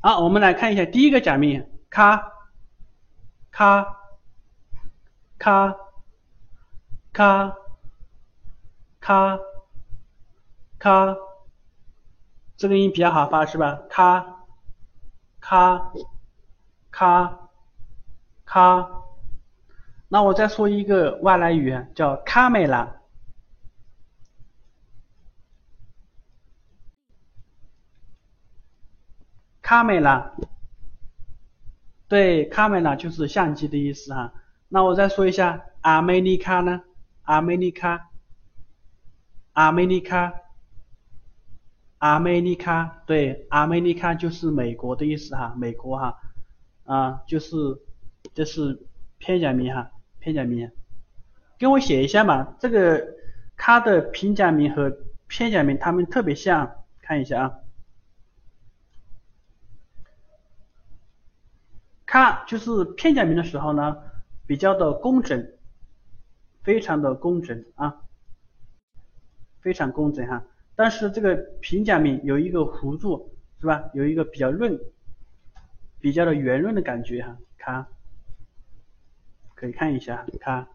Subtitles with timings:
[0.00, 2.22] 好，我们来看一下第一个假名，咔，
[3.50, 3.96] 咔，
[5.38, 5.76] 咔，
[7.12, 7.52] 咔，
[9.00, 9.38] 咔，
[10.78, 11.16] 咔，
[12.56, 13.80] 这个音比较好发是吧？
[13.90, 14.24] 咔，
[15.40, 15.92] 咔，
[16.92, 17.48] 咔，
[18.44, 18.88] 咔。
[20.06, 22.94] 那我再说一个外来语，叫卡梅拉。
[29.68, 30.32] 卡梅拉，
[32.08, 34.32] 对，卡梅拉就是相机的意思哈。
[34.70, 36.80] 那我再说一下，阿美尼卡呢？
[37.24, 38.08] 阿美尼卡，
[39.52, 40.32] 阿美尼卡，
[41.98, 46.18] 阿美尼卡，对，阿美尼卡就是美国的意思哈，美国哈，
[46.84, 47.54] 啊，就是
[48.32, 48.86] 这是
[49.18, 49.90] 片假名哈。
[50.18, 50.72] 片假名，
[51.58, 52.54] 跟我写一下嘛。
[52.58, 53.06] 这个
[53.58, 54.90] 它的平假名和
[55.26, 57.52] 片假名它们特别像，看一下啊。
[62.18, 63.96] 它就是片假名的时候呢，
[64.44, 65.52] 比较的工整，
[66.64, 68.00] 非常的工整啊，
[69.60, 70.42] 非常工整哈。
[70.74, 73.84] 但是这个平假名有一个弧度，是吧？
[73.94, 74.80] 有一个比较润，
[76.00, 77.86] 比较的圆润的感觉哈，看。
[79.54, 80.66] 可以看一下，看。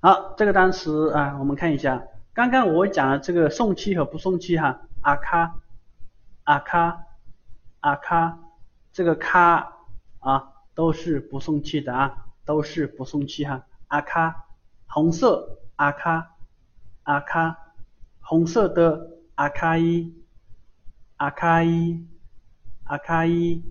[0.00, 2.04] 好，这个单词啊，我们看一下。
[2.34, 5.61] 刚刚我讲了这个送气和不送气哈，阿卡，
[6.44, 7.06] 阿卡，
[7.80, 8.38] 阿卡，
[8.92, 9.72] 这个卡
[10.20, 13.66] 啊都是不送气的啊，都是不送气哈。
[13.88, 14.46] 阿卡，
[14.86, 16.36] 红色，阿卡，
[17.04, 17.58] 阿卡，
[18.20, 20.14] 红色的阿卡伊，
[21.16, 22.06] 阿卡伊。
[22.84, 23.64] 阿卡伊，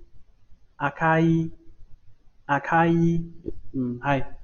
[0.78, 1.52] 阿卡伊，
[2.46, 3.32] 阿卡伊，
[3.74, 4.38] 嗯，嗨，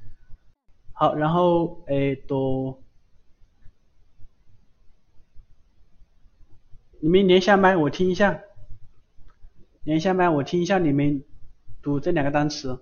[0.92, 2.84] 好，然后诶，都，
[7.00, 8.42] 你们连下麦，我听一下，
[9.84, 11.24] 连下麦，我听一下你们
[11.82, 12.80] 读这两个单词。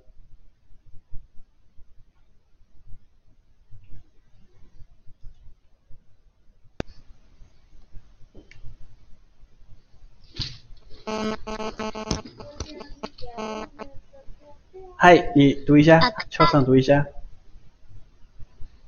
[14.98, 16.00] 嗨，你读一下，
[16.30, 17.06] 悄声读一下。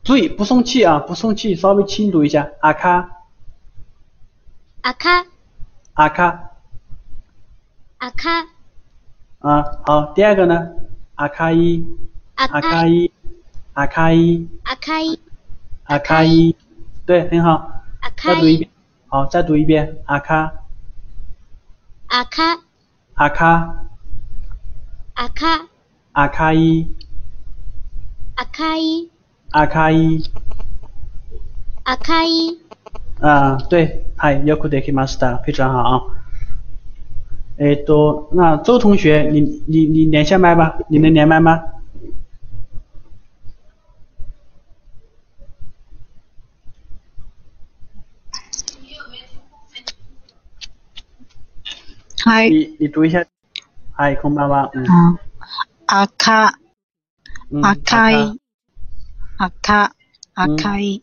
[0.03, 2.49] 注意不送气啊，不送气，稍微轻读一下。
[2.61, 3.16] 阿卡，
[4.87, 5.25] 阿卡，
[5.95, 6.51] 阿卡，
[7.97, 8.47] 阿卡。
[9.39, 10.71] 啊，好，第二个呢？
[11.15, 11.85] 阿卡伊，
[12.35, 13.11] 阿卡伊，
[13.73, 15.19] 阿卡伊，阿卡伊，
[15.83, 16.55] 阿卡伊，
[17.05, 17.83] 对，很好。
[18.15, 18.69] 再读一遍，
[19.09, 19.97] 好，再读一遍。
[20.05, 20.53] 阿卡，
[22.07, 22.59] 阿卡，
[23.15, 23.75] 阿卡，
[25.15, 25.67] 阿卡。
[26.13, 26.95] 阿卡伊，
[28.35, 29.11] 阿卡伊，
[29.51, 30.23] 阿卡伊，
[31.83, 32.61] 阿卡伊，
[33.20, 36.02] 啊，对，嗨，よくできました，非常好啊。
[37.58, 41.62] 哎，都，那周同学，你你你连下麦吧，你能连麦吗？
[52.24, 52.48] 嗨。
[52.48, 53.24] 你你读一下，
[53.92, 54.84] 嗨，空爸爸，嗯。
[55.86, 56.54] 阿卡，
[57.62, 58.40] 阿卡伊，
[59.36, 59.92] 阿卡，
[60.34, 61.02] 阿卡伊，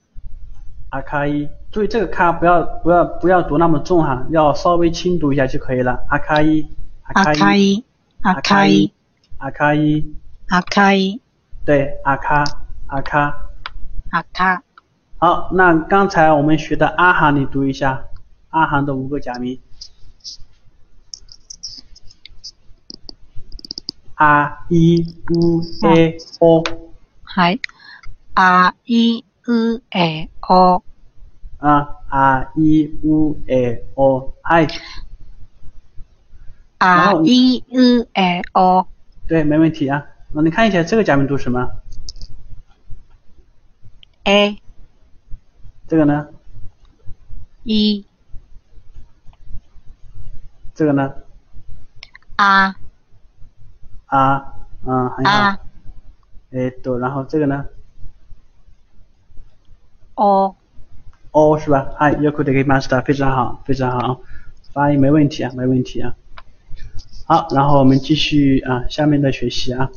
[0.90, 6.05] 阿卡伊， 注意这个咖不要不要不要读那么重哈，要稍微轻读一下就可以了。
[6.09, 6.69] 阿卡伊，
[7.03, 7.85] 阿卡伊，
[8.23, 8.93] 阿卡伊，
[9.39, 10.15] 阿卡伊，
[10.51, 11.21] 阿卡伊，
[11.65, 12.45] 对，阿卡，
[12.87, 13.51] 阿卡，
[14.11, 14.63] 阿卡。
[15.19, 18.05] 好，那刚才我们学的阿行你读一下，
[18.51, 19.59] 阿行的五个假名。
[24.15, 26.63] a i u e o，
[27.27, 27.59] 係
[28.35, 30.85] a i u e o，
[31.65, 34.69] 啊 a i u e o，係
[36.77, 38.87] a i u e o，
[39.27, 40.07] 对，没问题啊。
[40.33, 41.71] 那你看一下这个假名读什么
[44.25, 44.61] ？a，
[45.89, 46.29] 这个呢
[47.63, 48.05] 一
[50.75, 51.15] 这个呢
[52.37, 52.77] 啊。
[54.05, 55.33] 啊，嗯，很好。
[56.51, 57.65] 哎，对，然后这个呢
[60.17, 60.55] ？o。
[61.35, 61.91] 哦是吧？
[61.99, 64.21] 嗨，you could get master，非常好，非常好，
[64.73, 66.15] 发音没问题啊，没问题啊。
[67.27, 69.91] 好，然后我们继续啊，下面的学习啊。